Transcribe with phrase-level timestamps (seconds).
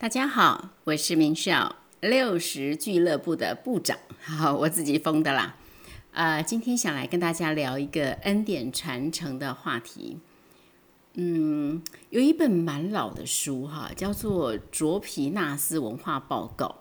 [0.00, 5.56] 大家好，我是明少六十俱乐部的部长， 好，我自己封的啦。
[6.12, 10.18] 啊，今天想来跟大家聊一个恩典传承的话题。
[11.14, 16.76] 嗯，有一本蛮老的书哈，叫做《卓皮纳斯文化报告》。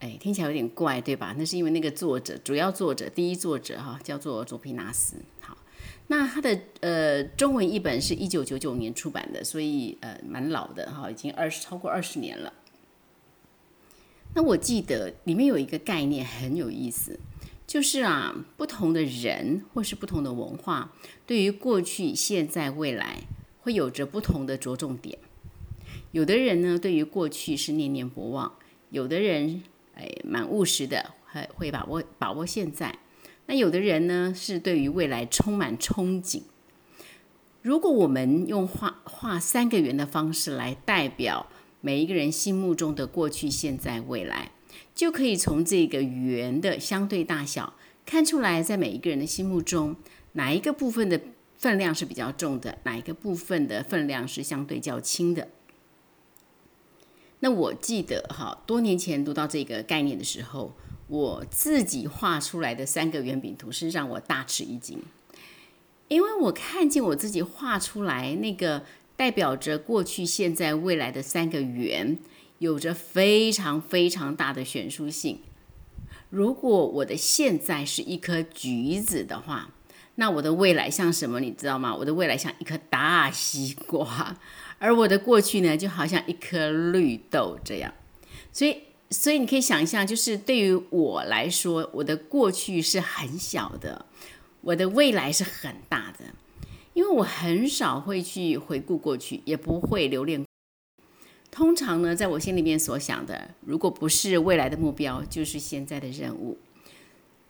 [0.00, 1.34] 哎，听起来有点怪，对吧？
[1.38, 5.16] 那是因为那个作者，主要作者，第一作者哈，叫做卓皮纳斯。
[5.40, 5.56] 好，
[6.06, 12.52] 那他的呃中文译本是一九九九年出版的，所以呃蛮老的哈，已经二十超过二十年了。
[14.34, 17.18] 那我记得里面有一个概念很有意思，
[17.66, 20.92] 就是啊，不同的人或是不同的文化，
[21.26, 23.22] 对于过去、现在、未来，
[23.60, 25.18] 会有着不同的着重点。
[26.12, 28.52] 有的人呢，对于过去是念念不忘；
[28.90, 29.62] 有的人。
[29.96, 32.98] 哎，蛮务实的，还会把握把握现在。
[33.46, 36.42] 那有的人呢，是对于未来充满憧憬。
[37.62, 41.46] 如果我们用画画三个圆的方式来代表
[41.80, 44.50] 每一个人心目中的过去、现在、未来，
[44.94, 49.96] 就可以从这个圆的相对大小看出来，在每一个人的心目中，
[50.32, 51.20] 哪一个部分的
[51.56, 55.48] 分量是比较重的，哪一个部分的分量是相对较轻的。
[57.40, 60.74] 那我记得哈，多年前读到这个概念的时候，
[61.08, 65.02] 我自己画出来的三个圆饼图是让我大吃一惊，
[66.08, 68.84] 因为我看见我自己画出来那个
[69.16, 72.18] 代表着过去、现在、未来的三个圆，
[72.58, 75.40] 有着非常非常大的悬殊性。
[76.30, 79.70] 如果我的现在是一颗橘子的话，
[80.16, 81.38] 那我的未来像什么？
[81.40, 81.94] 你知道吗？
[81.94, 84.36] 我的未来像一颗大西瓜。
[84.78, 87.94] 而我的过去呢，就好像一颗绿豆这样，
[88.52, 88.76] 所以，
[89.10, 94.06] 所以你可以想象，就是对于我来说，我的过去是很小的，
[94.62, 96.24] 我的未来是很大的，
[96.94, 100.44] 因为我很少会去回顾过去，也不会留恋。
[101.50, 106.58] 通常呢，在我心里面所想的，如果不是未来的目标，就是现在的任务。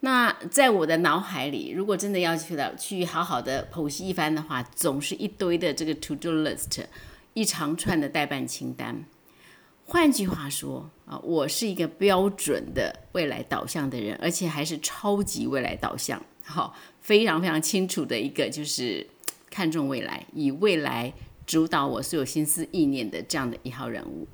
[0.00, 6.86] 那在我的脑海里，如果真的要去了去好好的剖析一番的话，总是一堆的这个 to do list。
[7.34, 9.04] 一长串的代办清单。
[9.92, 19.04] 换句话说啊，我是一个标准的未来导向的人，而且还是超级未来导向，好，非常非常清楚的一个就是
[19.50, 21.12] 看重未来，以未来
[21.44, 24.28] 主导我所有心思意念的这样的一号人物。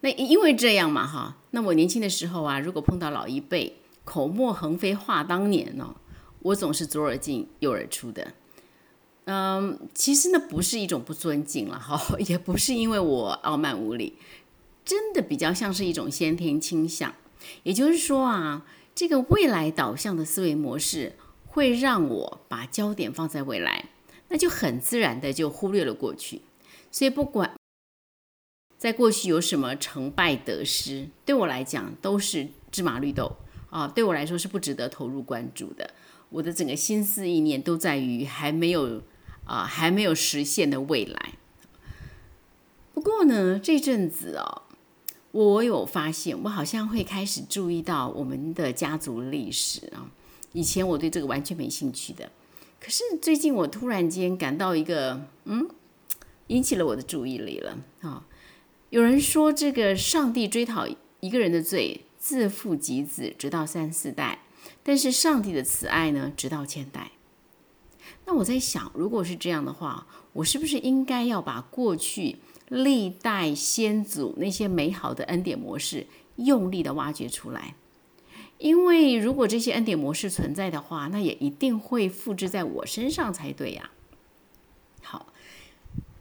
[0.00, 5.94] 那因为这样嘛，哈，那我年轻的时候啊，如果碰到老一辈口沫横飞话当年呢，
[6.40, 8.34] 我总是左耳进右耳出的。
[9.24, 11.96] 嗯，其实呢不是一种不尊敬了哈，
[12.26, 14.16] 也不是因为我傲慢无礼，
[14.84, 17.14] 真的比较像是一种先天倾向。
[17.62, 18.66] 也就是说啊，
[18.96, 21.14] 这个未来导向的思维模式
[21.46, 23.90] 会让我把焦点放在未来，
[24.28, 26.42] 那就很自然的就忽略了过去。
[26.90, 27.54] 所以不管
[28.76, 33.36] 在过去有什么成败得失，对我来讲都是芝麻绿豆
[33.70, 35.88] 啊，对我来说是不值得投入关注的。
[36.28, 39.00] 我的整个心思意念都在于还没有。
[39.44, 41.32] 啊，还没有实现的未来。
[42.94, 44.62] 不过呢，这阵子哦，
[45.32, 50.10] 我有发现，我好像会开始注意到我们的家族历史啊。
[50.52, 52.30] 以前我对这个完全没兴趣的，
[52.78, 55.66] 可是最近我突然间感到一个，嗯，
[56.48, 58.26] 引起了我的注意力了啊。
[58.90, 60.86] 有人说，这个上帝追讨
[61.20, 64.40] 一个人的罪，自父及子，直到三四代；
[64.82, 67.12] 但是上帝的慈爱呢，直到千代。
[68.24, 72.38] 那我在想，如果是这样的话，我是不是应该要把过去
[72.68, 76.06] 历代先祖那些美好的恩典模式
[76.36, 77.74] 用力的挖掘出来？
[78.58, 83.90] 因为如果这些恩典模式存在的话，那也一定会复制在我身上才对呀。
[85.02, 85.26] 好，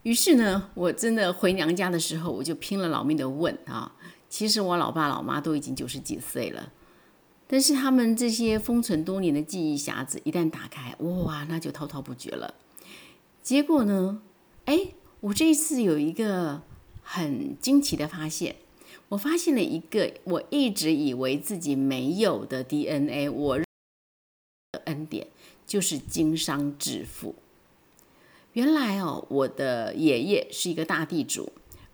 [0.02, 3.94] 于是呢，我真的回娘家的时候，我就拼了老命的问啊。
[4.28, 6.72] 其实我老爸老妈都已经九十几岁了。
[7.52, 12.54] 但是他们这些封存多年的记忆匣子一旦打开，哇，那就滔滔不绝了。
[13.44, 14.22] 结果呢，
[14.64, 16.62] 哎，我这一次有一个
[17.04, 18.56] 很惊奇的发现，
[19.10, 23.66] 我发现了一个我一直以为自己没有的 DNA，我的
[24.86, 25.28] 恩典
[25.68, 27.36] 就是经商致富。
[28.54, 31.52] 原来哦，我的爷爷是一个大地主，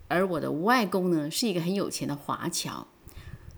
[0.07, 2.85] 而我的外公呢是一个很有钱的华侨。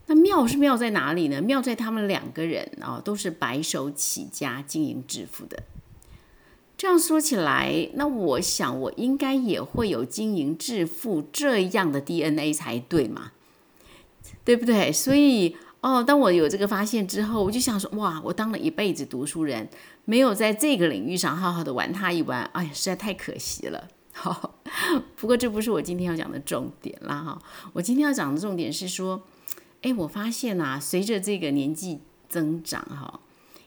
[0.10, 1.40] 那妙是妙在哪里呢？
[1.40, 5.62] 妙在他们两个人啊，都是白手起家经营致富的。
[6.76, 13.34] 这样说起来，那我想我应该也会有经营致富这样的 DNA 才对嘛？
[14.44, 14.92] 对不对？
[14.92, 19.70] 所以哦，当我有这个发现之后，我就想说，哇，我当了一辈子读书人，
[20.06, 23.88] 没有在这个领域上好好的玩它一玩，哎呀，实在太可惜了。
[24.12, 24.56] 好，
[25.16, 27.40] 不过这不是我今天要讲的重点啦哈。
[27.74, 29.22] 我今天要讲的重点是说，
[29.82, 33.22] 哎，我发现啊，随着这个年纪增长哈，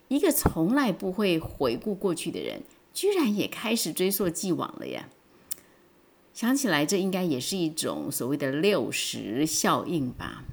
[0.08, 2.62] 一个从来不会回顾过去的人，
[2.92, 5.08] 居然也开始追溯既往了呀。
[6.34, 10.44] 想起来，这应该也是一种所谓的六十效应吧。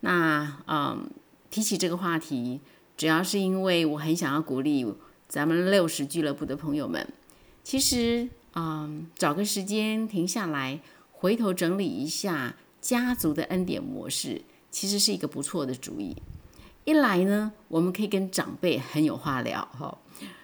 [0.00, 1.10] 那嗯，
[1.50, 2.60] 提起这个话题，
[2.96, 4.86] 主要是因为我很想要鼓励
[5.28, 7.12] 咱们六十俱乐部的朋友们，
[7.64, 14.42] 其实嗯，找个时间停下来，回头整理一下家族的恩典模式，
[14.78, 16.14] 其实是一个不错的主意。
[16.84, 19.98] 一来呢，我们可以跟长辈很有话聊哈，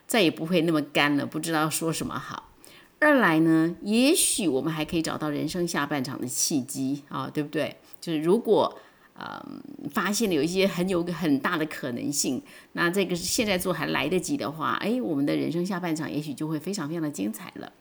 [0.08, 2.50] 再也不会那么干了，不知道说什么好。
[2.98, 7.76] 二来呢，也许我们还可以找到人生下半场的契机啊，对不对？
[8.00, 8.76] 就是如果
[9.14, 9.40] 呃
[9.92, 12.42] 发现了有一些很有很大的可能性，
[12.72, 17.72] 那这个现在做还来得及的话，哎，我们的人生下半场也许就会非常非常的精彩了。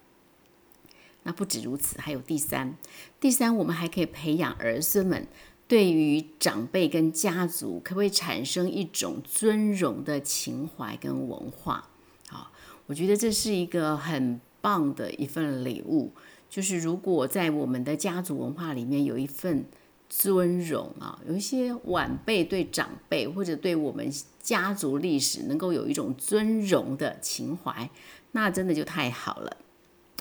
[1.24, 2.78] 那不止如此，还有第三，
[3.20, 5.26] 第三，我们还可以培养儿孙们
[5.68, 11.90] 对于长辈跟家族，可不可以产生一种尊荣的情怀跟文化？
[12.30, 12.52] 好，
[12.88, 14.40] 我觉得这是一个很。
[14.64, 16.14] 棒的一份礼物，
[16.50, 19.66] 就是如果在我们的家族文化里面有一份
[20.08, 24.10] 尊荣啊，有一些晚辈对长辈或者对我们
[24.42, 27.90] 家族历史能够有一种尊荣的情怀，
[28.32, 29.58] 那真的就太好了。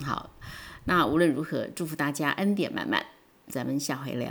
[0.05, 0.31] 好，
[0.87, 3.07] 那无论如何，祝福大家恩典满满，
[3.47, 4.29] 咱们下回聊。